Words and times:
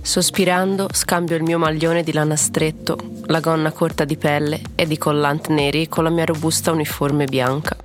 Sospirando, 0.00 0.88
scambio 0.90 1.36
il 1.36 1.42
mio 1.42 1.58
maglione 1.58 2.02
di 2.02 2.12
lana 2.14 2.36
stretto, 2.36 2.96
la 3.26 3.40
gonna 3.40 3.70
corta 3.70 4.06
di 4.06 4.16
pelle 4.16 4.62
e 4.76 4.86
di 4.86 4.96
collant 4.96 5.48
neri 5.48 5.88
con 5.88 6.04
la 6.04 6.10
mia 6.10 6.24
robusta 6.24 6.72
uniforme 6.72 7.26
bianca. 7.26 7.76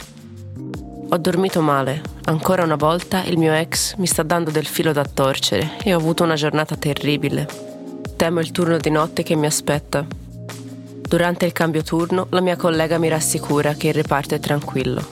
Ho 1.09 1.17
dormito 1.17 1.61
male. 1.61 2.01
Ancora 2.23 2.63
una 2.63 2.77
volta 2.77 3.21
il 3.23 3.37
mio 3.37 3.51
ex 3.51 3.95
mi 3.95 4.07
sta 4.07 4.23
dando 4.23 4.49
del 4.49 4.65
filo 4.65 4.93
da 4.93 5.03
torcere 5.03 5.77
e 5.83 5.93
ho 5.93 5.97
avuto 5.97 6.23
una 6.23 6.35
giornata 6.35 6.77
terribile. 6.77 7.45
Temo 8.15 8.39
il 8.39 8.51
turno 8.51 8.77
di 8.77 8.91
notte 8.91 9.23
che 9.23 9.35
mi 9.35 9.45
aspetta. 9.45 10.05
Durante 11.01 11.45
il 11.45 11.51
cambio 11.51 11.83
turno 11.83 12.27
la 12.29 12.39
mia 12.39 12.55
collega 12.55 12.97
mi 12.97 13.09
rassicura 13.09 13.73
che 13.73 13.89
il 13.89 13.93
reparto 13.93 14.35
è 14.35 14.39
tranquillo. 14.39 15.05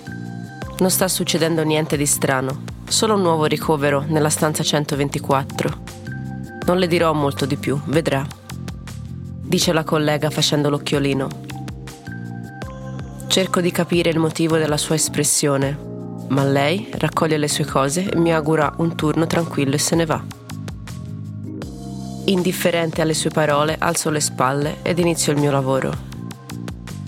Non 0.77 0.89
sta 0.89 1.09
succedendo 1.09 1.63
niente 1.63 1.97
di 1.97 2.05
strano, 2.05 2.77
solo 2.89 3.13
un 3.13 3.21
nuovo 3.21 3.45
ricovero 3.45 4.03
nella 4.07 4.29
stanza 4.29 4.63
124. 4.63 5.81
Non 6.65 6.77
le 6.77 6.87
dirò 6.87 7.13
molto 7.13 7.45
di 7.45 7.55
più, 7.55 7.79
vedrà. 7.85 8.25
Dice 9.41 9.71
la 9.73 9.83
collega 9.83 10.29
facendo 10.29 10.69
l'occhiolino. 10.69 11.27
Cerco 13.27 13.61
di 13.61 13.71
capire 13.71 14.09
il 14.09 14.17
motivo 14.17 14.57
della 14.57 14.77
sua 14.77 14.95
espressione, 14.95 15.77
ma 16.29 16.43
lei 16.43 16.89
raccoglie 16.93 17.37
le 17.37 17.47
sue 17.47 17.65
cose 17.65 18.09
e 18.09 18.17
mi 18.17 18.33
augura 18.33 18.73
un 18.77 18.95
turno 18.95 19.27
tranquillo 19.27 19.75
e 19.75 19.79
se 19.79 19.95
ne 19.95 20.05
va. 20.05 20.23
Indifferente 22.25 23.01
alle 23.01 23.13
sue 23.13 23.29
parole, 23.29 23.75
alzo 23.79 24.09
le 24.09 24.19
spalle 24.19 24.77
ed 24.81 24.97
inizio 24.97 25.31
il 25.31 25.39
mio 25.39 25.51
lavoro. 25.51 25.91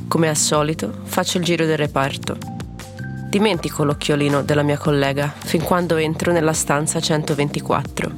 Come 0.08 0.30
al 0.30 0.38
solito, 0.38 0.92
faccio 1.04 1.38
il 1.38 1.44
giro 1.44 1.66
del 1.66 1.78
reparto. 1.78 2.51
Dimentico 3.32 3.86
l'occhiolino 3.86 4.44
della 4.44 4.62
mia 4.62 4.78
collega 4.78 5.34
fin 5.34 5.64
quando 5.64 5.96
entro 5.96 6.34
nella 6.34 6.52
stanza 6.52 7.00
124. 7.00 8.12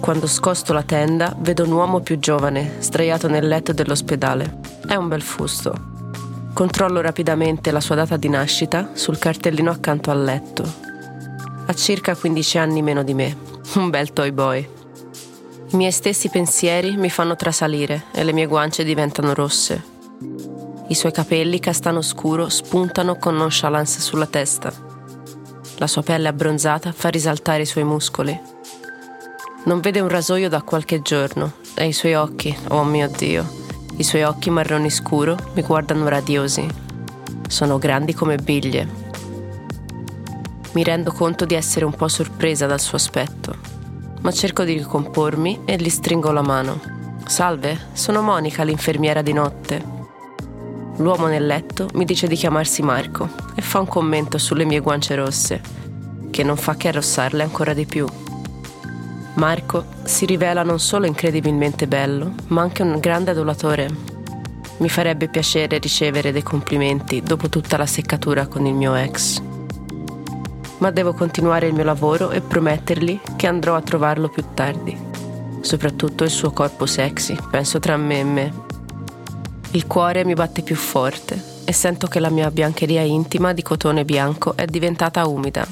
Quando 0.00 0.26
scosto 0.26 0.74
la 0.74 0.82
tenda, 0.82 1.34
vedo 1.38 1.64
un 1.64 1.72
uomo 1.72 2.00
più 2.00 2.18
giovane, 2.18 2.74
sdraiato 2.80 3.26
nel 3.26 3.48
letto 3.48 3.72
dell'ospedale. 3.72 4.58
È 4.86 4.96
un 4.96 5.08
bel 5.08 5.22
fusto. 5.22 5.72
Controllo 6.52 7.00
rapidamente 7.00 7.70
la 7.70 7.80
sua 7.80 7.94
data 7.94 8.18
di 8.18 8.28
nascita 8.28 8.90
sul 8.92 9.16
cartellino 9.16 9.70
accanto 9.70 10.10
al 10.10 10.22
letto. 10.22 10.70
Ha 11.64 11.72
circa 11.72 12.14
15 12.14 12.58
anni 12.58 12.82
meno 12.82 13.02
di 13.02 13.14
me. 13.14 13.34
Un 13.76 13.88
bel 13.88 14.12
toy 14.12 14.30
boy. 14.30 14.68
I 15.70 15.76
miei 15.76 15.90
stessi 15.90 16.28
pensieri 16.28 16.98
mi 16.98 17.08
fanno 17.08 17.34
trasalire 17.34 18.04
e 18.12 18.22
le 18.24 18.34
mie 18.34 18.44
guance 18.44 18.84
diventano 18.84 19.32
rosse. 19.32 19.94
I 20.88 20.94
suoi 20.94 21.12
capelli 21.12 21.58
castano 21.58 22.00
scuro 22.02 22.48
spuntano 22.48 23.16
con 23.16 23.36
nonchalance 23.36 24.00
sulla 24.00 24.26
testa. 24.26 24.72
La 25.78 25.86
sua 25.86 26.02
pelle 26.02 26.28
abbronzata 26.28 26.92
fa 26.92 27.08
risaltare 27.08 27.62
i 27.62 27.66
suoi 27.66 27.84
muscoli. 27.84 28.38
Non 29.64 29.80
vede 29.80 30.00
un 30.00 30.08
rasoio 30.08 30.48
da 30.48 30.62
qualche 30.62 31.02
giorno 31.02 31.54
e 31.74 31.86
i 31.86 31.92
suoi 31.92 32.14
occhi, 32.14 32.56
oh 32.68 32.84
mio 32.84 33.08
Dio, 33.08 33.46
i 33.96 34.04
suoi 34.04 34.22
occhi 34.22 34.50
marroni 34.50 34.90
scuro 34.90 35.36
mi 35.54 35.62
guardano 35.62 36.08
radiosi. 36.08 36.66
Sono 37.48 37.78
grandi 37.78 38.14
come 38.14 38.36
biglie. 38.36 38.88
Mi 40.72 40.84
rendo 40.84 41.12
conto 41.12 41.44
di 41.44 41.54
essere 41.54 41.84
un 41.84 41.94
po' 41.94 42.08
sorpresa 42.08 42.66
dal 42.66 42.80
suo 42.80 42.96
aspetto 42.96 43.76
ma 44.26 44.32
cerco 44.32 44.64
di 44.64 44.72
ricompormi 44.72 45.60
e 45.64 45.76
gli 45.76 45.88
stringo 45.88 46.32
la 46.32 46.42
mano. 46.42 46.80
Salve, 47.26 47.78
sono 47.92 48.22
Monica, 48.22 48.64
l'infermiera 48.64 49.22
di 49.22 49.32
notte. 49.32 49.95
L'uomo 50.96 51.26
nel 51.26 51.46
letto 51.46 51.88
mi 51.94 52.04
dice 52.04 52.26
di 52.26 52.36
chiamarsi 52.36 52.82
Marco 52.82 53.28
e 53.54 53.62
fa 53.62 53.80
un 53.80 53.86
commento 53.86 54.38
sulle 54.38 54.64
mie 54.64 54.80
guance 54.80 55.14
rosse, 55.14 55.60
che 56.30 56.42
non 56.42 56.56
fa 56.56 56.74
che 56.76 56.88
arrossarle 56.88 57.42
ancora 57.42 57.74
di 57.74 57.86
più. 57.86 58.06
Marco 59.34 59.84
si 60.04 60.24
rivela 60.24 60.62
non 60.62 60.78
solo 60.78 61.06
incredibilmente 61.06 61.86
bello, 61.86 62.32
ma 62.48 62.62
anche 62.62 62.82
un 62.82 62.98
grande 62.98 63.32
adulatore. 63.32 63.88
Mi 64.78 64.88
farebbe 64.88 65.28
piacere 65.28 65.78
ricevere 65.78 66.32
dei 66.32 66.42
complimenti 66.42 67.22
dopo 67.22 67.48
tutta 67.48 67.76
la 67.76 67.86
seccatura 67.86 68.46
con 68.46 68.66
il 68.66 68.74
mio 68.74 68.94
ex 68.94 69.42
ma 70.78 70.90
devo 70.90 71.14
continuare 71.14 71.66
il 71.66 71.74
mio 71.74 71.84
lavoro 71.84 72.30
e 72.30 72.40
promettergli 72.40 73.20
che 73.36 73.46
andrò 73.46 73.74
a 73.74 73.82
trovarlo 73.82 74.28
più 74.28 74.44
tardi. 74.54 74.96
Soprattutto 75.60 76.24
il 76.24 76.30
suo 76.30 76.50
corpo 76.50 76.86
sexy, 76.86 77.36
penso 77.50 77.78
tra 77.78 77.96
me 77.96 78.20
e 78.20 78.24
me. 78.24 78.65
Il 79.72 79.86
cuore 79.86 80.24
mi 80.24 80.34
batte 80.34 80.62
più 80.62 80.74
forte 80.76 81.42
e 81.64 81.72
sento 81.72 82.06
che 82.06 82.20
la 82.20 82.30
mia 82.30 82.50
biancheria 82.50 83.02
intima 83.02 83.52
di 83.52 83.62
cotone 83.62 84.04
bianco 84.04 84.56
è 84.56 84.64
diventata 84.66 85.26
umida. 85.26 85.66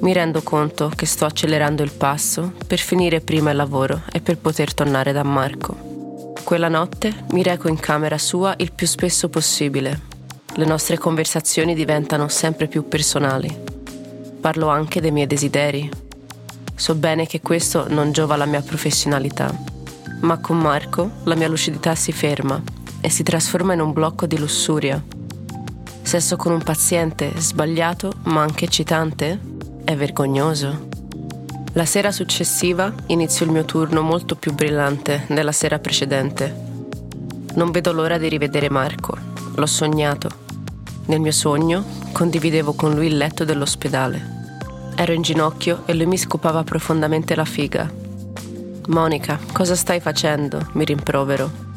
Mi 0.00 0.12
rendo 0.12 0.42
conto 0.42 0.90
che 0.94 1.06
sto 1.06 1.24
accelerando 1.24 1.82
il 1.82 1.92
passo 1.92 2.52
per 2.66 2.78
finire 2.78 3.20
prima 3.20 3.50
il 3.50 3.56
lavoro 3.56 4.02
e 4.12 4.20
per 4.20 4.38
poter 4.38 4.74
tornare 4.74 5.12
da 5.12 5.22
Marco. 5.22 6.32
Quella 6.42 6.68
notte 6.68 7.24
mi 7.32 7.42
reco 7.42 7.68
in 7.68 7.78
camera 7.78 8.18
sua 8.18 8.54
il 8.58 8.72
più 8.72 8.86
spesso 8.86 9.28
possibile. 9.28 10.08
Le 10.54 10.64
nostre 10.64 10.98
conversazioni 10.98 11.74
diventano 11.74 12.28
sempre 12.28 12.66
più 12.66 12.88
personali 12.88 13.78
parlo 14.40 14.68
anche 14.68 15.00
dei 15.00 15.12
miei 15.12 15.26
desideri. 15.26 15.88
So 16.74 16.94
bene 16.94 17.26
che 17.26 17.40
questo 17.40 17.86
non 17.88 18.10
giova 18.10 18.34
alla 18.34 18.46
mia 18.46 18.62
professionalità, 18.62 19.54
ma 20.20 20.38
con 20.38 20.58
Marco 20.58 21.10
la 21.24 21.34
mia 21.34 21.46
lucidità 21.46 21.94
si 21.94 22.10
ferma 22.10 22.60
e 23.00 23.10
si 23.10 23.22
trasforma 23.22 23.72
in 23.72 23.80
un 23.80 23.92
blocco 23.92 24.26
di 24.26 24.38
lussuria. 24.38 25.02
Sesso 26.02 26.36
con 26.36 26.52
un 26.52 26.62
paziente 26.62 27.32
sbagliato 27.36 28.12
ma 28.24 28.42
anche 28.42 28.64
eccitante 28.64 29.38
è 29.84 29.96
vergognoso. 29.96 30.88
La 31.74 31.84
sera 31.84 32.10
successiva 32.10 32.92
inizio 33.06 33.46
il 33.46 33.52
mio 33.52 33.64
turno 33.64 34.02
molto 34.02 34.36
più 34.36 34.52
brillante 34.52 35.24
della 35.28 35.52
sera 35.52 35.78
precedente. 35.78 36.68
Non 37.54 37.70
vedo 37.70 37.92
l'ora 37.92 38.18
di 38.18 38.28
rivedere 38.28 38.68
Marco. 38.70 39.16
L'ho 39.54 39.66
sognato 39.66 40.48
nel 41.10 41.20
mio 41.20 41.32
sogno 41.32 41.84
condividevo 42.12 42.72
con 42.74 42.94
lui 42.94 43.06
il 43.06 43.16
letto 43.16 43.44
dell'ospedale. 43.44 44.38
Ero 44.94 45.12
in 45.12 45.22
ginocchio 45.22 45.82
e 45.86 45.94
lui 45.94 46.06
mi 46.06 46.16
scopava 46.16 46.62
profondamente 46.62 47.34
la 47.34 47.44
figa. 47.44 47.90
Monica, 48.86 49.38
cosa 49.52 49.74
stai 49.74 49.98
facendo? 49.98 50.68
mi 50.74 50.84
rimprovero. 50.84 51.69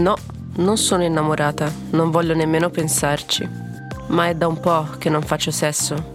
No, 0.00 0.16
non 0.56 0.76
sono 0.76 1.04
innamorata, 1.04 1.72
non 1.92 2.10
voglio 2.10 2.34
nemmeno 2.34 2.68
pensarci. 2.68 3.48
Ma 4.08 4.28
è 4.28 4.34
da 4.34 4.46
un 4.46 4.60
po' 4.60 4.88
che 4.98 5.08
non 5.08 5.22
faccio 5.22 5.50
sesso. 5.50 6.12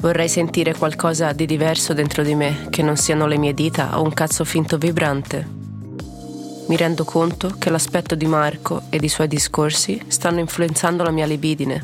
Vorrei 0.00 0.28
sentire 0.28 0.74
qualcosa 0.74 1.32
di 1.32 1.44
diverso 1.44 1.92
dentro 1.92 2.22
di 2.22 2.34
me, 2.34 2.68
che 2.70 2.82
non 2.82 2.96
siano 2.96 3.26
le 3.26 3.36
mie 3.36 3.52
dita 3.52 3.98
o 3.98 4.02
un 4.02 4.14
cazzo 4.14 4.44
finto 4.44 4.78
vibrante 4.78 5.56
mi 6.68 6.76
rendo 6.76 7.04
conto 7.04 7.54
che 7.58 7.70
l'aspetto 7.70 8.14
di 8.14 8.26
Marco 8.26 8.82
ed 8.90 9.02
i 9.02 9.08
suoi 9.08 9.26
discorsi 9.26 9.98
stanno 10.08 10.40
influenzando 10.40 11.02
la 11.02 11.10
mia 11.10 11.24
libidine. 11.24 11.82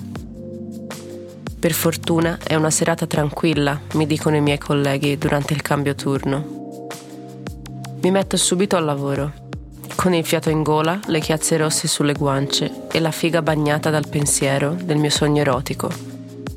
Per 1.59 1.73
fortuna 1.73 2.39
è 2.43 2.55
una 2.55 2.71
serata 2.71 3.07
tranquilla, 3.07 3.81
mi 3.95 4.07
dicono 4.07 4.37
i 4.37 4.43
miei 4.43 4.59
colleghi 4.59 5.17
durante 5.17 5.55
il 5.55 5.63
cambio 5.63 5.95
turno. 5.95 6.89
Mi 8.03 8.11
metto 8.11 8.37
subito 8.37 8.77
al 8.77 8.85
lavoro, 8.85 9.33
con 10.05 10.13
il 10.13 10.27
fiato 10.27 10.51
in 10.51 10.63
gola, 10.63 11.01
le 11.07 11.19
chiazze 11.19 11.57
rosse 11.57 11.89
sulle 11.89 12.13
guance 12.13 12.89
e 12.93 13.01
la 13.01 13.11
figa 13.11 13.41
bagnata 13.41 13.89
dal 13.89 14.07
pensiero 14.07 14.75
del 14.75 14.99
mio 14.99 15.09
sogno 15.09 15.41
erotico. 15.41 15.89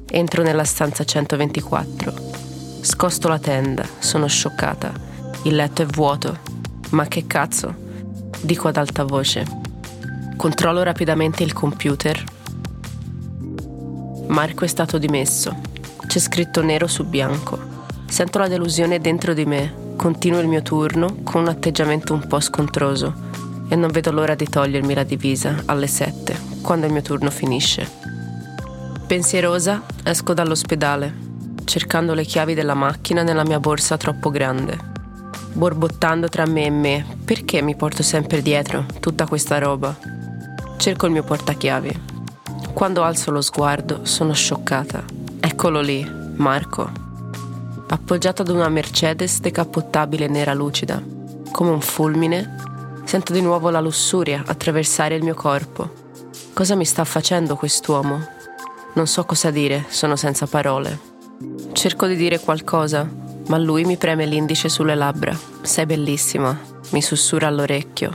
Entro 0.06 0.44
nella 0.44 0.66
stanza 0.66 1.06
124. 1.06 2.14
Scosto 2.82 3.30
la 3.30 3.40
tenda, 3.40 3.88
sono 4.00 4.28
scioccata. 4.28 4.92
Il 5.44 5.56
letto 5.56 5.82
è 5.82 5.86
vuoto. 5.86 6.40
Ma 6.90 7.06
che 7.06 7.26
cazzo? 7.26 7.74
dico 8.42 8.68
ad 8.68 8.76
alta 8.76 9.06
voce. 9.06 9.46
Controllo 10.36 10.84
rapidamente 10.84 11.44
il 11.44 11.54
computer. 11.54 12.22
Marco 14.28 14.66
è 14.66 14.68
stato 14.68 14.98
dimesso. 14.98 15.56
C'è 16.06 16.20
scritto 16.20 16.62
nero 16.62 16.88
su 16.88 17.06
bianco. 17.06 17.58
Sento 18.10 18.40
la 18.40 18.50
delusione 18.50 19.00
dentro 19.00 19.34
di 19.34 19.46
me. 19.46 19.86
Continuo 19.96 20.42
il 20.42 20.48
mio 20.48 20.62
turno 20.62 21.20
con 21.24 21.44
un 21.44 21.48
atteggiamento 21.48 22.14
un 22.14 22.28
po' 22.28 22.42
scontroso 22.42 23.28
e 23.68 23.76
non 23.76 23.92
vedo 23.92 24.12
l'ora 24.12 24.36
di 24.36 24.48
togliermi 24.48 24.94
la 24.94 25.04
divisa 25.04 25.64
alle 25.66 25.88
sette, 25.88 26.40
quando 26.62 26.86
il 26.86 26.92
mio 26.92 27.02
turno 27.02 27.30
finisce. 27.30 27.90
Pensierosa, 29.08 29.84
esco 30.04 30.34
dall'ospedale, 30.34 31.14
cercando 31.66 32.14
le 32.14 32.24
chiavi 32.24 32.54
della 32.54 32.74
macchina 32.74 33.24
nella 33.24 33.44
mia 33.44 33.60
borsa 33.60 33.98
troppo 33.98 34.30
grande 34.30 34.96
borbottando 35.58 36.28
tra 36.30 36.46
me 36.46 36.66
e 36.66 36.70
me, 36.70 37.06
perché 37.26 37.64
mi 37.64 37.76
porto 37.76 38.04
sempre 38.04 38.44
dietro 38.44 38.86
tutta 39.00 39.26
questa 39.26 39.58
roba? 39.58 39.98
Cerco 40.78 41.08
il 41.08 41.12
mio 41.12 41.24
portachiavi. 41.24 42.02
Quando 42.74 43.02
alzo 43.02 43.32
lo 43.32 43.42
sguardo 43.42 44.06
sono 44.06 44.34
scioccata. 44.34 45.04
Eccolo 45.40 45.82
lì, 45.82 46.08
Marco. 46.36 46.88
Appoggiato 47.88 48.44
ad 48.44 48.50
una 48.50 48.70
Mercedes 48.70 49.40
decappottabile 49.40 50.28
nera 50.28 50.54
lucida. 50.54 51.02
Come 51.52 51.72
un 51.72 51.82
fulmine, 51.82 52.57
sento 53.08 53.32
di 53.32 53.40
nuovo 53.40 53.70
la 53.70 53.80
lussuria 53.80 54.44
attraversare 54.46 55.16
il 55.16 55.24
mio 55.24 55.34
corpo. 55.34 55.90
Cosa 56.52 56.76
mi 56.76 56.84
sta 56.84 57.06
facendo 57.06 57.56
quest'uomo? 57.56 58.20
Non 58.96 59.08
so 59.08 59.24
cosa 59.24 59.50
dire, 59.50 59.86
sono 59.88 60.18
senza 60.18 60.46
parole. 60.46 61.00
Cerco 61.72 62.06
di 62.06 62.18
dire 62.18 62.42
qualcosa, 62.42 63.10
ma 63.48 63.58
lui 63.58 63.86
mi 63.86 63.96
preme 63.96 64.26
l'indice 64.26 64.68
sulle 64.68 64.94
labbra. 64.94 65.34
Sei 65.62 65.86
bellissima, 65.86 66.60
mi 66.90 67.02
sussurra 67.02 67.48
all'orecchio. 67.48 68.12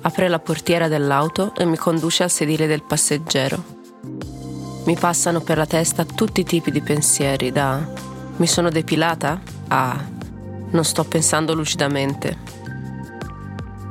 Apre 0.00 0.26
la 0.26 0.40
portiera 0.40 0.88
dell'auto 0.88 1.54
e 1.54 1.64
mi 1.64 1.76
conduce 1.76 2.24
al 2.24 2.30
sedile 2.30 2.66
del 2.66 2.82
passeggero. 2.82 3.62
Mi 4.84 4.96
passano 4.98 5.42
per 5.42 5.58
la 5.58 5.66
testa 5.66 6.04
tutti 6.04 6.40
i 6.40 6.44
tipi 6.44 6.72
di 6.72 6.80
pensieri, 6.80 7.52
da 7.52 7.80
mi 8.34 8.46
sono 8.48 8.68
depilata 8.68 9.40
a 9.68 10.04
non 10.72 10.84
sto 10.84 11.04
pensando 11.04 11.54
lucidamente. 11.54 12.59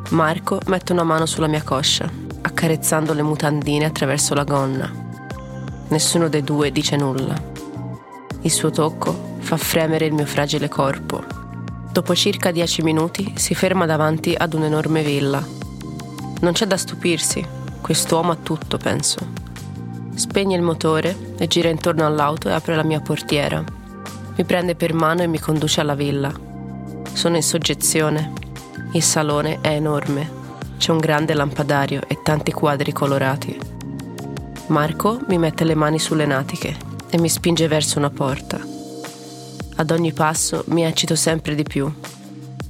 Marco 0.09 0.59
mette 0.65 0.91
una 0.91 1.03
mano 1.03 1.27
sulla 1.27 1.45
mia 1.45 1.61
coscia, 1.61 2.09
accarezzando 2.41 3.13
le 3.13 3.21
mutandine 3.21 3.85
attraverso 3.85 4.33
la 4.33 4.43
gonna. 4.43 4.91
Nessuno 5.89 6.27
dei 6.29 6.43
due 6.43 6.71
dice 6.71 6.95
nulla. 6.95 7.39
Il 8.41 8.49
suo 8.49 8.71
tocco 8.71 9.35
fa 9.37 9.55
fremere 9.55 10.05
il 10.05 10.13
mio 10.13 10.25
fragile 10.25 10.67
corpo. 10.67 11.23
Dopo 11.91 12.15
circa 12.15 12.49
dieci 12.49 12.81
minuti 12.81 13.33
si 13.35 13.53
ferma 13.53 13.85
davanti 13.85 14.33
ad 14.35 14.55
un'enorme 14.55 15.03
villa. 15.03 15.45
Non 16.41 16.53
c'è 16.53 16.65
da 16.65 16.77
stupirsi, 16.77 17.45
quest'uomo 17.79 18.31
ha 18.31 18.37
tutto, 18.41 18.77
penso. 18.77 19.19
Spegne 20.15 20.55
il 20.55 20.63
motore 20.63 21.35
e 21.37 21.45
gira 21.47 21.69
intorno 21.69 22.07
all'auto 22.07 22.49
e 22.49 22.53
apre 22.53 22.75
la 22.75 22.83
mia 22.83 22.99
portiera. 22.99 23.63
Mi 24.35 24.43
prende 24.43 24.73
per 24.73 24.93
mano 24.93 25.21
e 25.21 25.27
mi 25.27 25.39
conduce 25.39 25.81
alla 25.81 25.95
villa. 25.95 26.33
Sono 27.13 27.35
in 27.35 27.43
soggezione. 27.43 28.47
Il 28.91 29.03
salone 29.03 29.59
è 29.61 29.69
enorme. 29.69 30.37
C'è 30.77 30.91
un 30.91 30.97
grande 30.97 31.35
lampadario 31.35 32.01
e 32.07 32.21
tanti 32.23 32.51
quadri 32.51 32.91
colorati. 32.91 33.55
Marco 34.67 35.19
mi 35.27 35.37
mette 35.37 35.63
le 35.63 35.75
mani 35.75 35.99
sulle 35.99 36.25
natiche 36.25 36.75
e 37.09 37.19
mi 37.19 37.29
spinge 37.29 37.67
verso 37.67 37.99
una 37.99 38.09
porta. 38.09 38.59
Ad 39.75 39.91
ogni 39.91 40.11
passo 40.11 40.63
mi 40.67 40.83
eccito 40.83 41.15
sempre 41.15 41.53
di 41.53 41.61
più. 41.61 41.91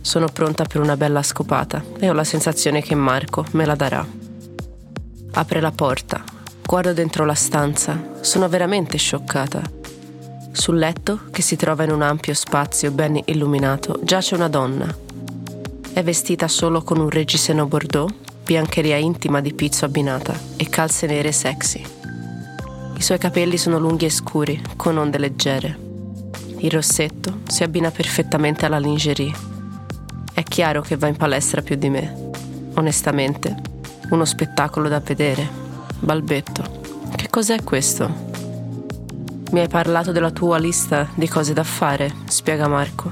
Sono 0.01 0.27
pronta 0.27 0.65
per 0.65 0.81
una 0.81 0.97
bella 0.97 1.23
scopata 1.23 1.81
e 1.97 2.09
ho 2.09 2.13
la 2.13 2.25
sensazione 2.25 2.81
che 2.81 2.95
Marco 2.95 3.45
me 3.51 3.65
la 3.65 3.75
darà. 3.75 4.05
Apre 5.31 5.61
la 5.61 5.71
porta, 5.71 6.21
guardo 6.65 6.91
dentro 6.91 7.23
la 7.23 7.33
stanza, 7.33 7.97
sono 8.19 8.49
veramente 8.49 8.97
scioccata. 8.97 9.61
Sul 10.51 10.77
letto, 10.77 11.21
che 11.31 11.41
si 11.41 11.55
trova 11.55 11.85
in 11.85 11.91
un 11.91 12.01
ampio 12.01 12.33
spazio 12.33 12.91
ben 12.91 13.21
illuminato, 13.25 13.99
giace 14.03 14.35
una 14.35 14.49
donna. 14.49 15.07
È 15.91 16.03
vestita 16.03 16.47
solo 16.47 16.81
con 16.81 16.99
un 16.99 17.09
reggiseno 17.09 17.65
bordeaux, 17.65 18.13
biancheria 18.43 18.95
intima 18.95 19.41
di 19.41 19.53
pizzo 19.53 19.85
abbinata 19.85 20.33
e 20.55 20.69
calze 20.69 21.07
nere 21.07 21.31
sexy. 21.31 21.83
I 22.95 23.01
suoi 23.01 23.17
capelli 23.17 23.57
sono 23.57 23.79
lunghi 23.79 24.05
e 24.05 24.09
scuri, 24.09 24.61
con 24.77 24.97
onde 24.97 25.17
leggere. 25.17 25.77
Il 26.59 26.71
rossetto 26.71 27.39
si 27.47 27.63
abbina 27.63 27.91
perfettamente 27.91 28.65
alla 28.65 28.79
lingerie. 28.79 29.31
È 30.33 30.43
chiaro 30.43 30.81
che 30.81 30.95
va 30.95 31.07
in 31.07 31.17
palestra 31.17 31.61
più 31.61 31.75
di 31.75 31.89
me. 31.89 32.29
Onestamente, 32.75 33.55
uno 34.11 34.25
spettacolo 34.25 34.87
da 34.87 34.99
vedere. 34.99 35.47
Balbetto. 35.99 36.81
Che 37.15 37.29
cos'è 37.29 37.63
questo? 37.63 38.27
Mi 39.51 39.59
hai 39.59 39.67
parlato 39.67 40.11
della 40.11 40.31
tua 40.31 40.57
lista 40.57 41.09
di 41.15 41.27
cose 41.27 41.53
da 41.53 41.63
fare, 41.63 42.13
spiega 42.25 42.67
Marco. 42.67 43.11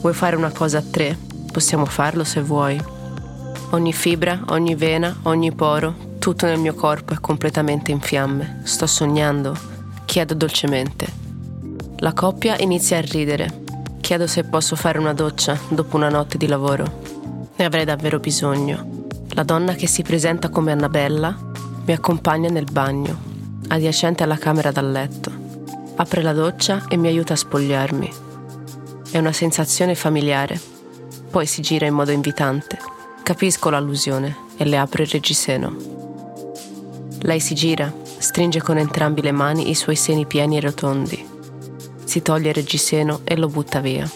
Vuoi 0.00 0.12
fare 0.12 0.36
una 0.36 0.50
cosa 0.50 0.78
a 0.78 0.82
tre? 0.82 1.28
Possiamo 1.52 1.84
farlo 1.84 2.24
se 2.24 2.40
vuoi. 2.40 2.80
Ogni 3.70 3.92
fibra, 3.92 4.40
ogni 4.48 4.74
vena, 4.74 5.16
ogni 5.22 5.52
poro, 5.52 6.08
tutto 6.18 6.46
nel 6.46 6.58
mio 6.58 6.74
corpo 6.74 7.14
è 7.14 7.20
completamente 7.20 7.90
in 7.90 8.00
fiamme. 8.00 8.60
Sto 8.64 8.86
sognando. 8.86 9.56
Chiedo 10.04 10.34
dolcemente. 10.34 11.06
La 11.98 12.12
coppia 12.12 12.56
inizia 12.58 12.98
a 12.98 13.00
ridere. 13.00 13.62
Chiedo 14.00 14.26
se 14.26 14.44
posso 14.44 14.76
fare 14.76 14.98
una 14.98 15.12
doccia 15.12 15.58
dopo 15.68 15.96
una 15.96 16.08
notte 16.08 16.36
di 16.38 16.46
lavoro. 16.46 16.84
Ne 17.56 17.64
avrei 17.64 17.84
davvero 17.84 18.18
bisogno. 18.18 19.08
La 19.30 19.42
donna 19.42 19.74
che 19.74 19.86
si 19.86 20.02
presenta 20.02 20.50
come 20.50 20.72
Annabella 20.72 21.36
mi 21.84 21.92
accompagna 21.92 22.48
nel 22.48 22.66
bagno, 22.70 23.18
adiacente 23.68 24.22
alla 24.22 24.38
camera 24.38 24.70
da 24.70 24.82
letto. 24.82 25.32
Apre 25.96 26.22
la 26.22 26.32
doccia 26.32 26.84
e 26.88 26.96
mi 26.96 27.08
aiuta 27.08 27.32
a 27.32 27.36
spogliarmi. 27.36 28.12
È 29.10 29.18
una 29.18 29.32
sensazione 29.32 29.94
familiare. 29.94 30.79
Poi 31.30 31.46
si 31.46 31.62
gira 31.62 31.86
in 31.86 31.94
modo 31.94 32.10
invitante. 32.10 32.76
Capisco 33.22 33.70
l'allusione 33.70 34.36
e 34.56 34.64
le 34.64 34.76
apre 34.76 35.04
il 35.04 35.10
reggiseno. 35.10 35.76
Lei 37.20 37.38
si 37.38 37.54
gira, 37.54 37.92
stringe 38.18 38.60
con 38.60 38.78
entrambi 38.78 39.22
le 39.22 39.30
mani 39.30 39.70
i 39.70 39.74
suoi 39.76 39.94
seni 39.94 40.26
pieni 40.26 40.56
e 40.56 40.60
rotondi. 40.60 41.24
Si 42.02 42.20
toglie 42.22 42.48
il 42.48 42.54
reggiseno 42.54 43.20
e 43.22 43.36
lo 43.36 43.46
butta 43.46 43.78
via. 43.78 44.10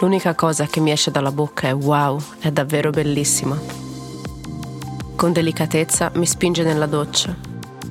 L'unica 0.00 0.34
cosa 0.34 0.66
che 0.66 0.80
mi 0.80 0.90
esce 0.90 1.10
dalla 1.10 1.32
bocca 1.32 1.68
è 1.68 1.74
wow, 1.74 2.20
è 2.40 2.50
davvero 2.52 2.90
bellissima. 2.90 3.58
Con 5.16 5.32
delicatezza 5.32 6.12
mi 6.16 6.26
spinge 6.26 6.62
nella 6.62 6.86
doccia. 6.86 7.34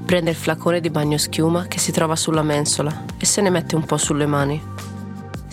Prende 0.05 0.29
il 0.29 0.35
flacone 0.35 0.79
di 0.79 0.91
bagno 0.91 1.17
schiuma 1.17 1.65
che 1.65 1.79
si 1.79 1.91
trova 1.91 2.15
sulla 2.15 2.43
mensola 2.43 3.05
e 3.17 3.25
se 3.25 3.41
ne 3.41 3.49
mette 3.49 3.75
un 3.75 3.85
po' 3.85 3.97
sulle 3.97 4.27
mani. 4.27 4.61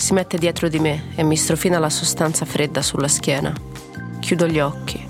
Si 0.01 0.15
mette 0.15 0.39
dietro 0.39 0.71
di 0.71 0.79
me 0.79 1.13
e 1.15 1.23
mi 1.23 1.37
strofina 1.37 1.79
la 1.79 1.91
sostanza 1.91 2.47
fredda 2.47 2.81
sulla 2.81 3.07
schiena. 3.07 3.53
Chiudo 4.19 4.47
gli 4.47 4.59
occhi 4.59 5.09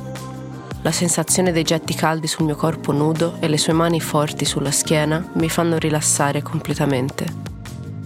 la 0.82 0.90
sensazione 0.90 1.52
dei 1.52 1.62
getti 1.62 1.94
caldi 1.94 2.26
sul 2.26 2.44
mio 2.44 2.56
corpo 2.56 2.90
nudo 2.90 3.36
e 3.38 3.46
le 3.46 3.56
sue 3.56 3.72
mani 3.72 4.00
forti 4.00 4.44
sulla 4.44 4.72
schiena 4.72 5.24
mi 5.34 5.48
fanno 5.48 5.78
rilassare 5.78 6.42
completamente. 6.42 7.24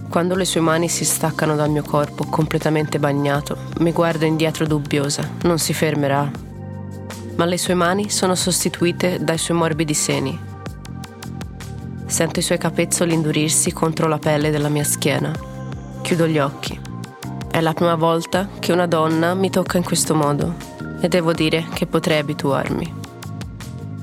Quando 0.09 0.35
le 0.35 0.45
sue 0.45 0.61
mani 0.61 0.87
si 0.87 1.05
staccano 1.05 1.55
dal 1.55 1.71
mio 1.71 1.81
corpo 1.81 2.25
completamente 2.25 2.99
bagnato, 2.99 3.57
mi 3.79 3.91
guardo 3.91 4.25
indietro 4.25 4.67
dubbiosa, 4.67 5.27
non 5.41 5.57
si 5.57 5.73
fermerà. 5.73 6.29
Ma 7.35 7.45
le 7.45 7.57
sue 7.57 7.73
mani 7.73 8.11
sono 8.11 8.35
sostituite 8.35 9.23
dai 9.23 9.39
suoi 9.39 9.57
morbidi 9.57 9.95
seni. 9.95 10.39
Sento 12.05 12.39
i 12.39 12.43
suoi 12.43 12.59
capezzoli 12.59 13.13
indurirsi 13.13 13.73
contro 13.73 14.07
la 14.07 14.19
pelle 14.19 14.51
della 14.51 14.69
mia 14.69 14.83
schiena. 14.83 15.54
Chiudo 16.05 16.27
gli 16.27 16.37
occhi. 16.37 16.79
È 17.49 17.59
la 17.61 17.73
prima 17.73 17.95
volta 17.95 18.47
che 18.59 18.71
una 18.71 18.85
donna 18.85 19.33
mi 19.33 19.49
tocca 19.49 19.77
in 19.77 19.83
questo 19.83 20.13
modo 20.13 20.53
e 21.01 21.07
devo 21.07 21.33
dire 21.33 21.65
che 21.73 21.87
potrei 21.87 22.19
abituarmi. 22.19 22.93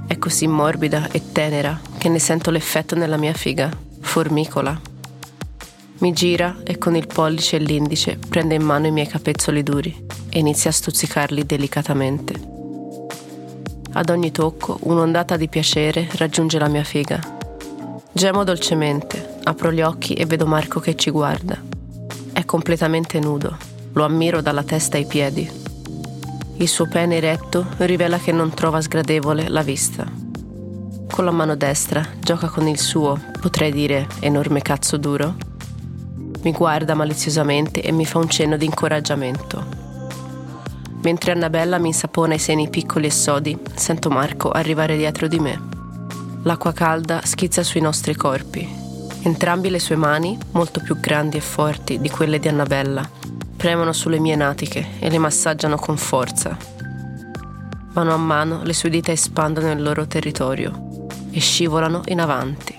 È 0.09 0.19
così 0.19 0.49
morbida 0.49 1.09
e 1.13 1.31
tenera 1.31 1.81
che 1.99 2.09
ne 2.09 2.19
sento 2.19 2.51
l'effetto 2.51 2.97
nella 2.97 3.17
mia 3.17 3.33
figa, 3.35 3.71
formicola. 4.01 4.79
Mi 5.99 6.13
gira 6.13 6.57
e 6.65 6.77
con 6.77 6.97
il 6.97 7.07
pollice 7.07 7.55
e 7.55 7.61
l'indice 7.61 8.19
prende 8.29 8.57
in 8.57 8.63
mano 8.63 8.89
i 8.89 8.91
miei 8.91 9.07
capezzoli 9.07 9.63
duri 9.63 10.07
e 10.29 10.41
inizia 10.41 10.71
a 10.71 10.73
stuzzicarli 10.73 11.47
delicatamente. 11.47 12.35
Ad 13.93 14.11
ogni 14.11 14.33
tocco 14.33 14.77
un'ondata 14.83 15.37
di 15.37 15.49
piacere 15.49 16.09
raggiunge 16.15 16.59
la 16.59 16.69
mia 16.69 16.83
figa. 16.83 17.21
Gemo 18.11 18.43
dolcemente, 18.43 19.37
apro 19.45 19.71
gli 19.71 19.83
occhi 19.83 20.15
e 20.15 20.27
vedo 20.27 20.47
Marco 20.47 20.81
che 20.81 20.97
ci 20.97 21.11
guarda. 21.11 21.72
Completamente 22.53 23.19
nudo, 23.19 23.57
lo 23.95 24.05
ammiro 24.05 24.43
dalla 24.43 24.63
testa 24.63 24.99
ai 24.99 25.07
piedi 25.07 25.63
il 26.63 26.69
suo 26.69 26.87
pene 26.87 27.17
eretto 27.17 27.67
rivela 27.79 28.19
che 28.19 28.31
non 28.31 28.55
trova 28.55 28.81
sgradevole 28.81 29.49
la 29.49 29.63
vista. 29.63 30.07
Con 31.11 31.25
la 31.25 31.33
mano 31.33 31.57
destra 31.57 32.07
gioca 32.21 32.49
con 32.49 32.69
il 32.69 32.79
suo, 32.79 33.19
potrei 33.41 33.73
dire, 33.73 34.07
enorme 34.21 34.63
cazzo 34.63 34.97
duro. 34.97 35.35
Mi 36.43 36.53
guarda 36.53 36.95
maliziosamente 36.95 37.83
e 37.83 37.91
mi 37.91 38.07
fa 38.07 38.19
un 38.19 38.29
cenno 38.29 38.57
di 38.57 38.67
incoraggiamento. 38.67 39.65
Mentre 41.03 41.33
Annabella 41.33 41.79
mi 41.79 41.89
insapona 41.89 42.35
i 42.35 42.39
seni 42.39 42.69
piccoli 42.69 43.07
e 43.07 43.11
sodi, 43.11 43.59
sento 43.75 44.09
Marco 44.09 44.51
arrivare 44.51 44.97
dietro 44.97 45.27
di 45.27 45.41
me. 45.41 45.61
L'acqua 46.45 46.73
calda 46.73 47.23
schizza 47.25 47.65
sui 47.65 47.81
nostri 47.81 48.15
corpi. 48.15 48.82
Entrambi 49.25 49.71
le 49.71 49.79
sue 49.79 49.95
mani, 49.95 50.37
molto 50.51 50.81
più 50.81 50.99
grandi 50.99 51.37
e 51.37 51.41
forti 51.41 52.01
di 52.01 52.11
quelle 52.11 52.41
di 52.41 52.49
Annabella, 52.49 53.09
premono 53.57 53.93
sulle 53.93 54.19
mie 54.19 54.35
natiche 54.35 54.99
e 54.99 55.09
le 55.09 55.19
massaggiano 55.19 55.77
con 55.77 55.97
forza. 55.97 56.57
Mano 57.93 58.13
a 58.13 58.17
mano 58.17 58.65
le 58.65 58.73
sue 58.73 58.91
dita 58.91 59.13
espandono 59.13 59.71
il 59.71 59.81
loro 59.81 60.09
territorio 60.09 61.07
e 61.31 61.39
scivolano 61.39 62.03
in 62.07 62.21
avanti. 62.21 62.77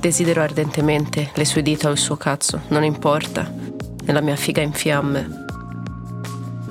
Desidero 0.00 0.40
ardentemente 0.40 1.30
le 1.34 1.44
sue 1.44 1.60
dita 1.60 1.88
o 1.88 1.92
il 1.92 1.98
suo 1.98 2.16
cazzo, 2.16 2.62
non 2.68 2.82
importa, 2.82 3.52
e 4.06 4.12
la 4.12 4.22
mia 4.22 4.36
figa 4.36 4.62
in 4.62 4.72
fiamme. 4.72 5.44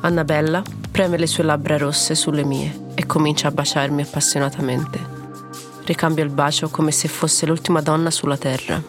Annabella 0.02 0.64
preme 0.90 1.18
le 1.18 1.28
sue 1.28 1.44
labbra 1.44 1.78
rosse 1.78 2.16
sulle 2.16 2.44
mie 2.44 2.88
e 2.96 3.06
comincia 3.06 3.50
a 3.50 3.52
baciarmi 3.52 4.02
appassionatamente. 4.02 5.15
Ricambio 5.86 6.24
il 6.24 6.32
bacio 6.32 6.70
come 6.70 6.92
se 6.92 7.08
fosse 7.08 7.46
l'ultima 7.46 7.80
donna 7.80 8.10
sulla 8.10 8.38
terra. 8.38 8.82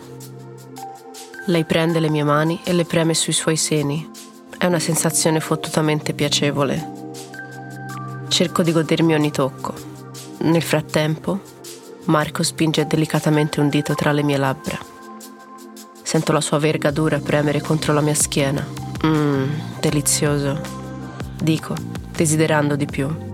Lei 1.44 1.64
prende 1.66 2.00
le 2.00 2.08
mie 2.08 2.24
mani 2.24 2.58
e 2.64 2.72
le 2.72 2.86
preme 2.86 3.12
sui 3.12 3.34
suoi 3.34 3.56
seni. 3.56 4.10
È 4.56 4.64
una 4.64 4.78
sensazione 4.78 5.40
fottutamente 5.40 6.14
piacevole. 6.14 6.94
Cerco 8.28 8.62
di 8.62 8.72
godermi 8.72 9.12
ogni 9.12 9.30
tocco. 9.30 9.74
Nel 10.38 10.62
frattempo, 10.62 11.38
Marco 12.06 12.42
spinge 12.42 12.86
delicatamente 12.86 13.60
un 13.60 13.68
dito 13.68 13.94
tra 13.94 14.12
le 14.12 14.22
mie 14.22 14.38
labbra. 14.38 14.78
Sento 16.02 16.32
la 16.32 16.40
sua 16.40 16.58
vergadura 16.58 17.18
premere 17.18 17.60
contro 17.60 17.92
la 17.92 18.00
mia 18.00 18.14
schiena. 18.14 18.66
Mmm, 19.04 19.80
delizioso. 19.80 20.58
Dico, 21.42 21.74
desiderando 22.10 22.74
di 22.74 22.86
più. 22.86 23.25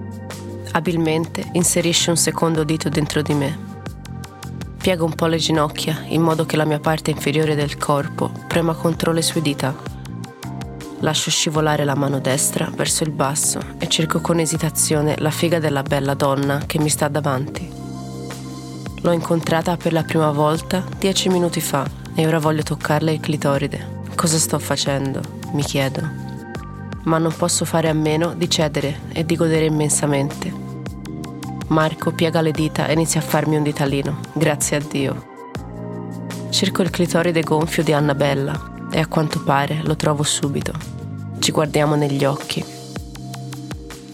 Abilmente 0.72 1.48
inserisce 1.52 2.10
un 2.10 2.16
secondo 2.16 2.64
dito 2.64 2.88
dentro 2.88 3.20
di 3.20 3.34
me. 3.34 3.70
Piego 4.78 5.04
un 5.04 5.14
po' 5.14 5.26
le 5.26 5.36
ginocchia 5.36 6.02
in 6.06 6.22
modo 6.22 6.46
che 6.46 6.56
la 6.56 6.64
mia 6.64 6.80
parte 6.80 7.10
inferiore 7.10 7.54
del 7.54 7.76
corpo 7.76 8.30
prema 8.48 8.74
contro 8.74 9.12
le 9.12 9.22
sue 9.22 9.42
dita. 9.42 9.74
Lascio 11.00 11.30
scivolare 11.30 11.84
la 11.84 11.94
mano 11.94 12.20
destra 12.20 12.70
verso 12.74 13.04
il 13.04 13.10
basso 13.10 13.60
e 13.78 13.88
cerco 13.88 14.20
con 14.20 14.38
esitazione 14.38 15.16
la 15.18 15.30
figa 15.30 15.58
della 15.58 15.82
bella 15.82 16.14
donna 16.14 16.62
che 16.66 16.78
mi 16.78 16.88
sta 16.88 17.08
davanti. 17.08 17.70
L'ho 19.02 19.12
incontrata 19.12 19.76
per 19.76 19.92
la 19.92 20.04
prima 20.04 20.30
volta 20.30 20.84
dieci 20.98 21.28
minuti 21.28 21.60
fa 21.60 21.84
e 22.14 22.26
ora 22.26 22.38
voglio 22.38 22.62
toccarle 22.62 23.12
il 23.12 23.20
clitoride. 23.20 24.00
Cosa 24.14 24.38
sto 24.38 24.58
facendo? 24.58 25.20
Mi 25.52 25.62
chiedo. 25.62 26.21
Ma 27.04 27.18
non 27.18 27.34
posso 27.36 27.64
fare 27.64 27.88
a 27.88 27.92
meno 27.92 28.34
di 28.34 28.48
cedere 28.48 29.00
e 29.12 29.24
di 29.24 29.36
godere 29.36 29.66
immensamente. 29.66 30.52
Marco 31.68 32.12
piega 32.12 32.40
le 32.40 32.52
dita 32.52 32.86
e 32.86 32.92
inizia 32.92 33.20
a 33.20 33.24
farmi 33.24 33.56
un 33.56 33.62
ditalino, 33.62 34.20
grazie 34.32 34.76
a 34.76 34.80
Dio. 34.80 35.30
Cerco 36.50 36.82
il 36.82 36.90
clitoride 36.90 37.42
gonfio 37.42 37.82
di 37.82 37.92
Annabella 37.92 38.88
e 38.90 39.00
a 39.00 39.06
quanto 39.06 39.42
pare 39.42 39.80
lo 39.82 39.96
trovo 39.96 40.22
subito. 40.22 40.72
Ci 41.38 41.50
guardiamo 41.50 41.94
negli 41.94 42.24
occhi. 42.24 42.64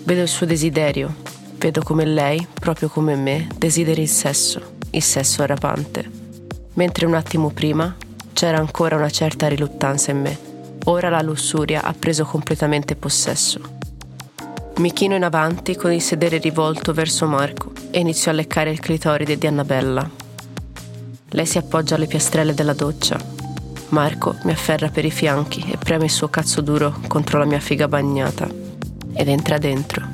Vedo 0.05 0.23
il 0.23 0.29
suo 0.29 0.47
desiderio, 0.47 1.15
vedo 1.57 1.83
come 1.83 2.05
lei, 2.05 2.47
proprio 2.55 2.89
come 2.89 3.17
me, 3.17 3.49
desideri 3.57 4.03
il 4.03 4.09
sesso, 4.09 4.77
il 4.91 5.03
sesso 5.03 5.45
rapante 5.45 6.19
mentre 6.79 7.07
un 7.07 7.15
attimo 7.15 7.51
prima 7.51 7.95
c'era 8.33 8.59
ancora 8.59 8.97
una 8.97 9.11
certa 9.11 9.49
riluttanza 9.49 10.13
in 10.13 10.21
me. 10.21 10.48
Ora 10.89 11.11
la 11.11 11.21
lussuria 11.21 11.83
ha 11.83 11.93
preso 11.93 12.25
completamente 12.25 12.97
possesso. 12.97 13.61
Mi 14.77 14.91
chino 14.95 15.15
in 15.17 15.23
avanti 15.23 15.77
con 15.77 15.93
il 15.93 16.01
sedere 16.01 16.39
rivolto 16.39 16.95
verso 16.95 17.27
Marco 17.27 17.73
e 17.91 17.99
inizio 17.99 18.31
a 18.31 18.35
leccare 18.35 18.71
il 18.71 18.81
clitoride 18.81 19.37
di 19.37 19.47
Annabella. 19.47 20.09
Lei 21.29 21.45
si 21.45 21.59
appoggia 21.59 21.95
alle 21.95 22.07
piastrelle 22.07 22.55
della 22.55 22.73
doccia. 22.73 23.21
Marco 23.91 24.37
mi 24.45 24.53
afferra 24.53 24.89
per 24.89 25.05
i 25.05 25.11
fianchi 25.11 25.63
e 25.71 25.77
preme 25.77 26.05
il 26.05 26.11
suo 26.11 26.29
cazzo 26.29 26.63
duro 26.63 27.01
contro 27.07 27.39
la 27.39 27.45
mia 27.45 27.61
figa 27.61 27.87
bagnata 27.87 28.49
ed 29.13 29.29
entra 29.29 29.59
dentro. 29.59 30.07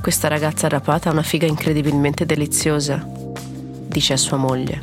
Questa 0.00 0.28
ragazza 0.28 0.68
rapata 0.68 1.08
ha 1.08 1.12
una 1.12 1.22
figa 1.22 1.48
incredibilmente 1.48 2.24
deliziosa, 2.24 3.04
dice 3.04 4.12
a 4.12 4.16
sua 4.16 4.36
moglie. 4.36 4.80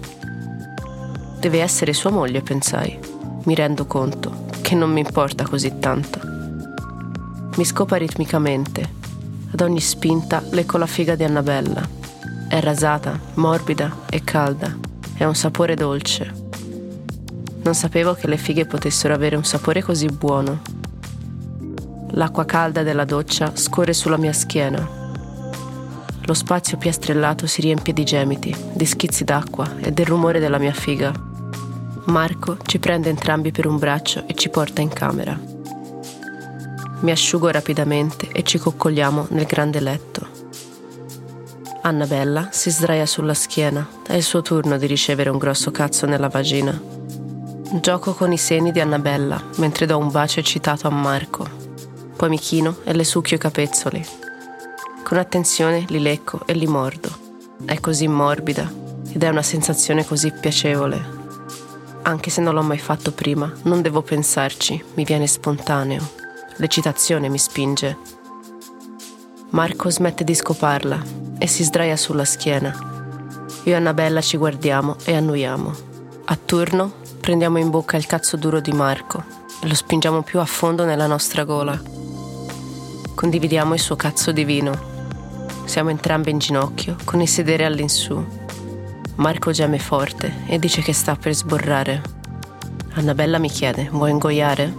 Deve 1.40 1.62
essere 1.62 1.94
sua 1.94 2.10
moglie, 2.10 2.42
pensai. 2.42 3.00
Mi 3.46 3.56
rendo 3.56 3.86
conto 3.86 4.45
che 4.66 4.74
non 4.74 4.92
mi 4.92 5.02
importa 5.02 5.44
così 5.44 5.78
tanto. 5.78 6.20
Mi 7.56 7.64
scopa 7.64 7.98
ritmicamente. 7.98 8.94
Ad 9.52 9.62
ogni 9.62 9.80
spinta 9.80 10.42
lecco 10.50 10.80
la 10.80 10.88
figa 10.88 11.14
di 11.14 11.24
Annabella. 11.24 11.88
È 12.50 12.60
rasata, 12.62 13.20
morbida 13.36 13.96
e 14.10 14.24
calda. 14.24 14.76
È 15.14 15.24
un 15.24 15.36
sapore 15.36 15.76
dolce. 15.76 16.48
Non 17.62 17.76
sapevo 17.76 18.16
che 18.16 18.26
le 18.26 18.38
fighe 18.38 18.66
potessero 18.66 19.14
avere 19.14 19.36
un 19.36 19.44
sapore 19.44 19.84
così 19.84 20.08
buono. 20.08 20.62
L'acqua 22.14 22.46
calda 22.46 22.82
della 22.82 23.06
doccia 23.06 23.56
scorre 23.56 23.94
sulla 23.94 24.18
mia 24.18 24.34
schiena. 24.34 24.90
Lo 26.22 26.34
spazio 26.34 26.78
piastrellato 26.78 27.46
si 27.46 27.62
riempie 27.62 27.94
di 27.94 28.04
gemiti, 28.04 28.56
di 28.74 28.86
schizzi 28.88 29.26
d'acqua 29.26 29.76
e 29.80 29.92
del 29.92 30.08
rumore 30.08 30.40
della 30.40 30.58
mia 30.58 30.74
figa. 30.74 31.25
Marco 32.06 32.58
ci 32.64 32.78
prende 32.78 33.10
entrambi 33.10 33.52
per 33.52 33.66
un 33.66 33.80
braccio 33.80 34.28
e 34.28 34.36
ci 34.36 34.50
porta 34.50 34.82
in 34.82 34.90
camera. 34.90 35.38
Mi 37.00 37.12
asciugo 37.12 37.50
rapidamente 37.50 38.30
e 38.32 38.44
ci 38.44 38.60
coccoliamo 38.60 39.28
nel 39.32 39.46
grande 39.46 39.80
letto. 39.80 40.28
Annabella 41.82 42.50
si 42.52 42.70
sdraia 42.70 43.08
sulla 43.08 43.34
schiena, 43.34 43.88
è 44.06 44.14
il 44.14 44.24
suo 44.24 44.44
turno 44.44 44.78
di 44.78 44.86
ricevere 44.86 45.32
un 45.32 45.40
grosso 45.40 45.72
cazzo 45.72 46.06
nella 46.06 46.30
vagina. 46.30 46.80
Gioco 47.82 48.14
con 48.14 48.32
i 48.32 48.38
seni 48.38 48.72
di 48.72 48.80
Annabella 48.80 49.42
mentre 49.56 49.88
do 49.88 49.98
un 49.98 50.12
bacio 50.12 50.40
eccitato 50.40 50.88
a 50.88 50.92
Marco. 50.92 51.48
Poi 52.16 52.30
mi 52.30 52.38
chino 52.38 52.78
e 52.84 52.94
le 52.94 53.04
succhio 53.04 53.38
i 53.38 53.40
capezzoli. 53.40 54.06
Con 55.04 55.18
attenzione 55.18 55.86
li 55.88 56.00
lecco 56.00 56.42
e 56.46 56.54
li 56.54 56.68
mordo. 56.68 57.10
È 57.66 57.80
così 57.80 58.08
morbida 58.08 58.72
ed 59.12 59.24
è 59.24 59.28
una 59.28 59.44
sensazione 59.44 60.06
così 60.06 60.32
piacevole 60.32 61.15
anche 62.06 62.30
se 62.30 62.40
non 62.40 62.54
l'ho 62.54 62.62
mai 62.62 62.78
fatto 62.78 63.12
prima, 63.12 63.52
non 63.64 63.82
devo 63.82 64.02
pensarci, 64.04 64.84
mi 64.94 65.04
viene 65.04 65.26
spontaneo. 65.26 66.08
L'eccitazione 66.58 67.30
mi 67.30 67.40
spinge. 67.40 67.98
Marco 69.50 69.90
smette 69.90 70.24
di 70.24 70.36
scoparla 70.36 71.02
e 71.40 71.48
si 71.48 71.64
sdraia 71.64 71.98
sulla 71.98 72.26
schiena. 72.26 72.74
Io 73.64 73.72
e 73.72 73.76
Annabella 73.76 74.22
ci 74.22 74.38
guardiamo 74.38 74.98
e 75.04 75.16
annuiamo. 75.16 75.74
A 76.26 76.38
turno 76.44 76.94
prendiamo 77.20 77.58
in 77.58 77.72
bocca 77.72 77.98
il 77.98 78.06
cazzo 78.06 78.38
duro 78.38 78.60
di 78.60 78.72
Marco 78.72 79.24
e 79.62 79.68
lo 79.68 79.74
spingiamo 79.74 80.22
più 80.22 80.40
a 80.40 80.46
fondo 80.46 80.86
nella 80.86 81.08
nostra 81.08 81.44
gola. 81.44 81.80
Condividiamo 83.16 83.74
il 83.74 83.80
suo 83.80 83.96
cazzo 83.96 84.32
di 84.32 84.44
vino. 84.44 84.94
Siamo 85.66 85.90
entrambi 85.90 86.30
in 86.30 86.38
ginocchio, 86.38 86.98
con 87.04 87.20
il 87.20 87.28
sedere 87.28 87.66
all'insù 87.66 88.45
Marco 89.18 89.52
geme 89.52 89.80
forte 89.80 90.44
e 90.46 90.60
dice 90.60 90.82
che 90.82 90.92
sta 90.92 91.16
per 91.16 91.34
sborrare. 91.34 92.02
Annabella 92.96 93.40
mi 93.40 93.50
chiede, 93.50 93.88
vuoi 93.90 94.12
ingoiare? 94.12 94.74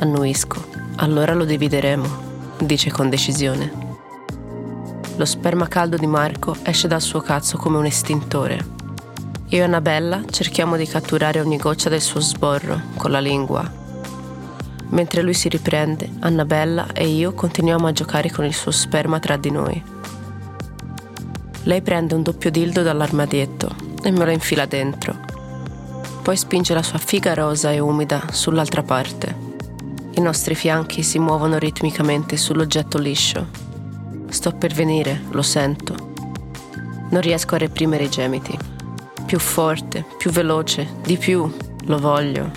Annuisco. 0.00 0.66
Allora 0.96 1.34
lo 1.34 1.44
divideremo, 1.44 2.08
dice 2.58 2.90
con 2.90 3.08
decisione. 3.08 3.72
Lo 5.16 5.24
sperma 5.24 5.68
caldo 5.68 5.96
di 5.96 6.08
Marco 6.08 6.56
esce 6.64 6.88
dal 6.88 7.00
suo 7.00 7.20
cazzo 7.20 7.58
come 7.58 7.76
un 7.76 7.86
estintore. 7.86 8.58
Io 9.50 9.58
e 9.58 9.62
Annabella 9.62 10.22
cerchiamo 10.28 10.76
di 10.76 10.86
catturare 10.86 11.38
ogni 11.40 11.56
goccia 11.56 11.88
del 11.88 12.00
suo 12.00 12.18
sborro 12.18 12.80
con 12.96 13.12
la 13.12 13.20
lingua. 13.20 13.70
Mentre 14.88 15.22
lui 15.22 15.34
si 15.34 15.48
riprende, 15.48 16.10
Annabella 16.20 16.88
e 16.92 17.06
io 17.06 17.34
continuiamo 17.34 17.86
a 17.86 17.92
giocare 17.92 18.32
con 18.32 18.44
il 18.44 18.54
suo 18.54 18.72
sperma 18.72 19.20
tra 19.20 19.36
di 19.36 19.50
noi. 19.52 19.99
Lei 21.64 21.82
prende 21.82 22.14
un 22.14 22.22
doppio 22.22 22.50
dildo 22.50 22.82
dall'armadietto 22.82 23.74
e 24.02 24.10
me 24.10 24.24
lo 24.24 24.30
infila 24.30 24.64
dentro. 24.64 25.14
Poi 26.22 26.36
spinge 26.36 26.72
la 26.72 26.82
sua 26.82 26.98
figa 26.98 27.34
rosa 27.34 27.70
e 27.70 27.78
umida 27.78 28.24
sull'altra 28.30 28.82
parte. 28.82 29.48
I 30.12 30.20
nostri 30.20 30.54
fianchi 30.54 31.02
si 31.02 31.18
muovono 31.18 31.58
ritmicamente 31.58 32.38
sull'oggetto 32.38 32.98
liscio. 32.98 33.46
Sto 34.28 34.52
per 34.52 34.72
venire, 34.72 35.22
lo 35.30 35.42
sento. 35.42 35.94
Non 37.10 37.20
riesco 37.20 37.56
a 37.56 37.58
reprimere 37.58 38.04
i 38.04 38.10
gemiti. 38.10 38.56
Più 39.26 39.38
forte, 39.38 40.04
più 40.16 40.30
veloce, 40.30 40.88
di 41.02 41.18
più, 41.18 41.50
lo 41.84 41.98
voglio. 41.98 42.50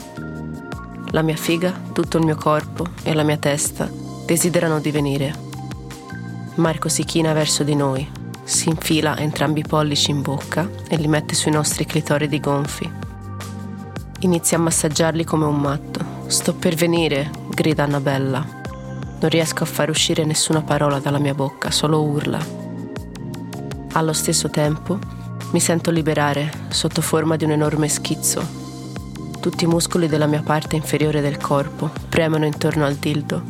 La 1.11 1.21
mia 1.21 1.35
figa, 1.35 1.73
tutto 1.91 2.17
il 2.17 2.25
mio 2.25 2.35
corpo 2.35 2.85
e 3.03 3.13
la 3.13 3.23
mia 3.23 3.37
testa 3.37 3.89
desiderano 4.25 4.79
di 4.79 4.91
venire. 4.91 5.35
Marco 6.55 6.87
si 6.87 7.03
china 7.03 7.33
verso 7.33 7.63
di 7.63 7.75
noi, 7.75 8.09
si 8.43 8.69
infila 8.69 9.17
entrambi 9.17 9.61
i 9.61 9.67
pollici 9.67 10.11
in 10.11 10.21
bocca 10.21 10.69
e 10.87 10.97
li 10.97 11.07
mette 11.07 11.33
sui 11.33 11.51
nostri 11.51 11.85
clitoridi 11.85 12.39
gonfi. 12.39 12.91
Inizia 14.19 14.57
a 14.57 14.61
massaggiarli 14.61 15.23
come 15.23 15.45
un 15.45 15.59
matto. 15.59 16.21
Sto 16.27 16.53
per 16.53 16.75
venire, 16.75 17.31
grida 17.49 17.83
Annabella. 17.83 18.45
Non 19.19 19.29
riesco 19.29 19.63
a 19.63 19.67
far 19.67 19.89
uscire 19.89 20.25
nessuna 20.25 20.61
parola 20.61 20.99
dalla 20.99 21.19
mia 21.19 21.33
bocca, 21.33 21.71
solo 21.71 22.01
urla. 22.01 22.39
Allo 23.93 24.13
stesso 24.13 24.49
tempo 24.49 24.99
mi 25.51 25.59
sento 25.59 25.91
liberare 25.91 26.51
sotto 26.69 27.01
forma 27.01 27.35
di 27.35 27.45
un 27.45 27.51
enorme 27.51 27.87
schizzo. 27.87 28.61
Tutti 29.39 29.63
i 29.65 29.67
muscoli 29.67 30.07
della 30.07 30.25
mia 30.25 30.41
parte 30.41 30.75
inferiore 30.75 31.21
del 31.21 31.37
corpo 31.37 31.91
premono 32.09 32.45
intorno 32.45 32.85
al 32.85 32.95
dildo. 32.95 33.41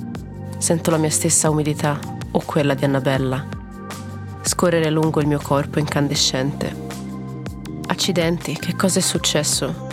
Sento 0.58 0.92
la 0.92 0.98
mia 0.98 1.10
stessa 1.10 1.50
umidità 1.50 2.00
o 2.32 2.42
quella 2.46 2.74
di 2.74 2.84
Annabella 2.84 3.62
scorrere 4.44 4.90
lungo 4.90 5.22
il 5.22 5.28
mio 5.28 5.40
corpo 5.42 5.80
incandescente. 5.80 6.76
Accidenti, 7.88 8.58
che 8.58 8.76
cosa 8.76 9.00
è 9.00 9.02
successo? 9.02 9.88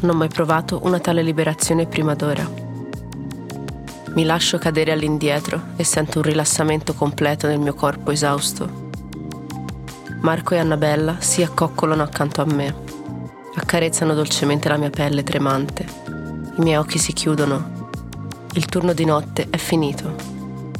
Non 0.00 0.14
ho 0.14 0.18
mai 0.18 0.28
provato 0.28 0.80
una 0.84 1.00
tale 1.00 1.22
liberazione 1.22 1.86
prima 1.86 2.14
d'ora. 2.14 2.48
Mi 4.14 4.24
lascio 4.24 4.58
cadere 4.58 4.92
all'indietro 4.92 5.68
e 5.76 5.84
sento 5.84 6.18
un 6.18 6.24
rilassamento 6.24 6.94
completo 6.94 7.46
nel 7.46 7.58
mio 7.58 7.74
corpo 7.74 8.10
esausto. 8.10 8.88
Marco 10.20 10.54
e 10.54 10.58
Annabella 10.58 11.16
si 11.18 11.42
accoccolano 11.42 12.02
accanto 12.02 12.42
a 12.42 12.46
me, 12.46 12.74
accarezzano 13.54 14.14
dolcemente 14.14 14.68
la 14.68 14.76
mia 14.76 14.90
pelle 14.90 15.22
tremante. 15.22 15.86
I 16.56 16.62
miei 16.62 16.76
occhi 16.76 16.98
si 16.98 17.12
chiudono. 17.12 17.88
Il 18.52 18.66
turno 18.66 18.92
di 18.92 19.04
notte 19.04 19.46
è 19.50 19.56
finito. 19.56 20.14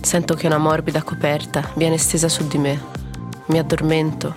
Sento 0.00 0.34
che 0.34 0.46
una 0.46 0.58
morbida 0.58 1.02
coperta 1.02 1.70
viene 1.74 1.98
stesa 1.98 2.28
su 2.28 2.46
di 2.46 2.58
me 2.58 2.98
mi 3.50 3.58
addormento, 3.58 4.36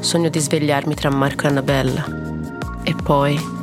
sogno 0.00 0.30
di 0.30 0.38
svegliarmi 0.38 0.94
tra 0.94 1.10
Marco 1.10 1.44
e 1.44 1.48
Annabella. 1.48 2.04
E 2.82 2.94
poi 2.94 3.57